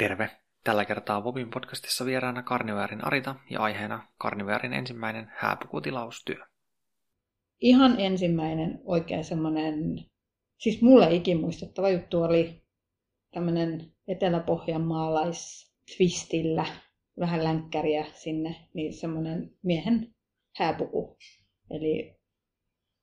[0.00, 0.30] Terve!
[0.64, 6.46] Tällä kertaa Vobin podcastissa vieraana Karniväärin Arita ja aiheena Karniväärin ensimmäinen hääpukutilaustyö.
[7.60, 9.74] Ihan ensimmäinen oikein semmoinen,
[10.58, 12.62] siis mulle ikimuistettava juttu oli
[13.30, 16.66] tämmöinen etelä-pohjanmaalais twistillä,
[17.18, 20.14] vähän länkkäriä sinne, niin semmoinen miehen
[20.56, 21.16] hääpuku.
[21.70, 22.16] Eli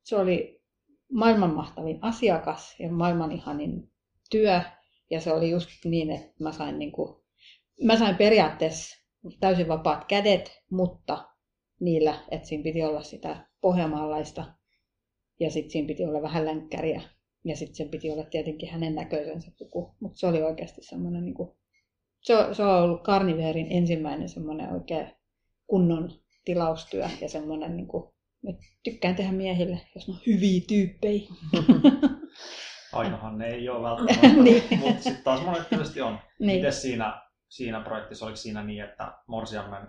[0.04, 0.62] se oli
[1.12, 3.92] maailman mahtavin asiakas ja maailman ihanin
[4.32, 4.62] työ.
[5.10, 7.24] Ja se oli just niin, että mä sain, niin kuin,
[7.84, 8.96] mä sain periaatteessa
[9.40, 11.28] täysin vapaat kädet, mutta
[11.80, 14.46] niillä, että siinä piti olla sitä pohjamaalaista
[15.40, 17.02] ja sitten siinä piti olla vähän länkkäriä
[17.44, 19.96] ja sitten sen piti olla tietenkin hänen näköisensä puku.
[20.00, 21.50] Mutta se oli oikeasti semmoinen, niin kuin,
[22.22, 25.08] se, se on ollut Carniverin ensimmäinen semmoinen oikein
[25.68, 26.12] kunnon
[26.46, 28.14] tilaustyö ja semmoinen, niin kuin,
[28.84, 31.22] tykkään tehdä miehille, jos ne on hyviä tyyppejä.
[32.98, 34.80] Ainahan ne ei ole välttämättä, niin.
[34.80, 36.20] mutta sitten taas monet tietysti on.
[36.40, 36.58] Niin.
[36.58, 39.88] Miten siinä, siinä projektissa, oliko siinä niin, että Morsiammen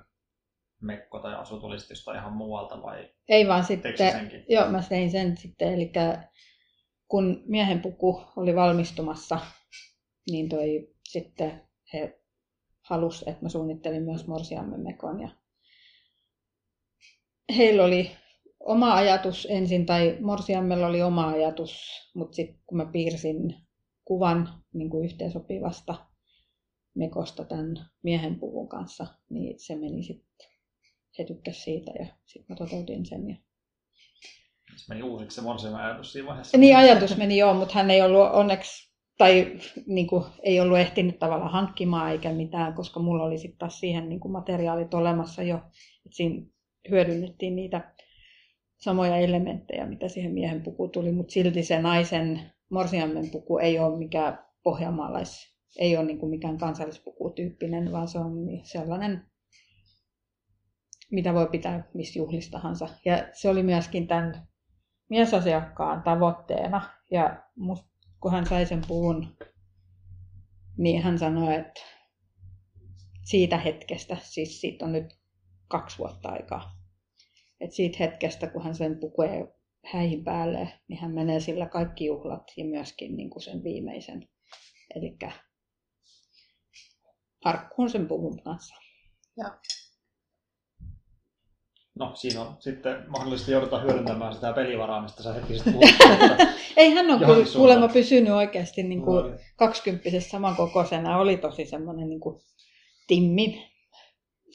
[0.80, 4.44] mekko tai asu tuli sitten jostain ihan muualta vai Ei vaan sitten, senkin?
[4.48, 5.92] joo mä tein sen sitten, eli
[7.08, 9.40] kun miehen puku oli valmistumassa,
[10.30, 12.20] niin toi sitten he
[12.82, 15.28] halus, että mä suunnittelin myös Morsiammen mekon ja
[17.56, 18.16] heillä oli
[18.68, 23.54] oma ajatus ensin, tai Morsiammella oli oma ajatus, mutta sitten kun mä piirsin
[24.04, 25.94] kuvan niin kuin yhteensopivasta
[26.94, 30.48] mekosta tämän miehen puvun kanssa, niin se meni sitten,
[31.18, 33.28] he tykkäsivät siitä ja sitten mä toteutin sen.
[33.28, 33.36] Ja...
[34.76, 36.58] Se meni uusiksi se Morsiammen ajatus siinä vaiheessa.
[36.58, 41.18] Niin ajatus meni joo, mutta hän ei ollut onneksi tai niin kuin, ei ollut ehtinyt
[41.18, 45.56] tavallaan hankkimaan eikä mitään, koska mulla oli sitten taas siihen niin kuin materiaalit olemassa jo.
[46.06, 46.46] Et siinä
[46.90, 47.94] hyödynnettiin niitä
[48.78, 52.40] samoja elementtejä, mitä siihen miehen puku tuli, mutta silti se naisen
[52.70, 58.32] morsiammen puku ei ole mikään pohjanmaalais, ei ole niin kuin mikään kansallispukutyyppinen, vaan se on
[58.62, 59.26] sellainen,
[61.10, 62.88] mitä voi pitää missä juhlistahansa.
[63.04, 64.48] Ja se oli myöskin tämän
[65.10, 66.90] miesasiakkaan tavoitteena.
[67.10, 67.86] Ja must,
[68.20, 69.36] kun hän sai sen puvun,
[70.78, 71.80] niin hän sanoi, että
[73.24, 75.18] siitä hetkestä, siis siitä on nyt
[75.68, 76.77] kaksi vuotta aikaa,
[77.60, 79.54] et siitä hetkestä, kun hän sen pukee
[79.92, 84.28] häihin päälle, niin hän menee sillä kaikki juhlat ja myöskin niin kuin sen viimeisen.
[84.94, 85.16] Eli
[87.44, 88.74] arkkuun sen puvun kanssa.
[89.36, 89.58] Ja.
[91.94, 95.74] No, siinä on sitten mahdollisesti joudutaan hyödyntämään sitä pelivaraa, mistä sä hetki sitten
[96.76, 101.18] Ei hän on kyllä kuulemma pysynyt oikeasti niin kuin no, kaksikymppisessä samankokoisena.
[101.18, 102.40] Oli tosi semmoinen niin kuin
[103.06, 103.72] timmi,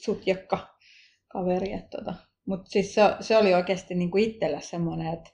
[0.04, 0.76] sutjakka
[1.28, 1.72] kaveri.
[1.72, 2.14] Että tota,
[2.46, 5.30] mutta siis se, se oli oikeasti niin kuin itsellä semmoinen, että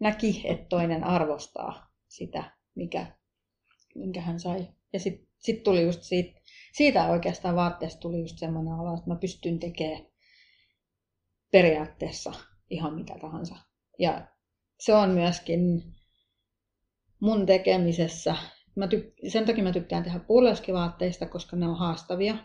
[0.00, 3.06] näki, että toinen arvostaa sitä, mikä,
[3.94, 4.68] minkä hän sai.
[4.92, 6.40] Ja sitten sit tuli just siitä,
[6.72, 10.06] siitä oikeastaan vaatteesta tuli just semmoinen olo, että mä pystyn tekemään
[11.50, 12.32] periaatteessa
[12.70, 13.56] ihan mitä tahansa.
[13.98, 14.26] Ja
[14.80, 15.82] se on myöskin
[17.20, 18.36] mun tekemisessä,
[18.76, 22.36] mä tyk- sen takia mä tykkään tehdä puuleskivaatteista, koska ne on haastavia,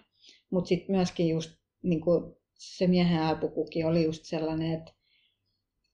[0.50, 1.52] mutta sitten myöskin just
[1.84, 4.92] niin kuin se miehen ääpukukin oli just sellainen, että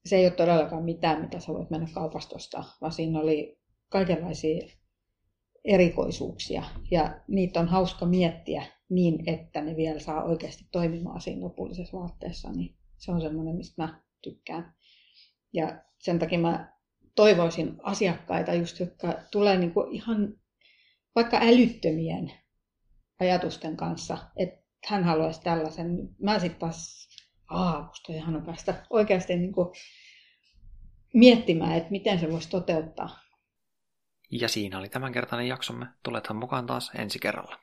[0.05, 4.67] se ei ole todellakaan mitään, mitä sä voit mennä kaupasta ostaa, vaan siinä oli kaikenlaisia
[5.65, 11.97] erikoisuuksia ja niitä on hauska miettiä niin, että ne vielä saa oikeasti toimimaan siinä lopullisessa
[11.97, 14.73] vaatteessa, niin se on semmoinen, mistä mä tykkään.
[15.53, 16.77] Ja sen takia mä
[17.15, 20.33] toivoisin asiakkaita, just, jotka tulee niinku ihan
[21.15, 22.31] vaikka älyttömien
[23.19, 26.09] ajatusten kanssa, että hän haluaisi tällaisen.
[26.19, 27.07] Mä sitten taas,
[27.47, 29.69] aah, musta on ihana päästä oikeasti niin kuin
[31.13, 33.19] miettimään, että miten se voisi toteuttaa.
[34.31, 35.87] Ja siinä oli tämänkertainen jaksomme.
[36.03, 37.59] Tulethan mukaan taas ensi kerralla.